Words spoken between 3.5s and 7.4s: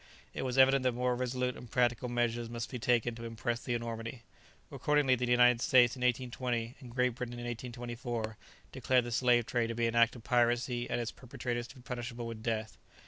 the enormity. Accordingly the United States in 1820, and Great Britain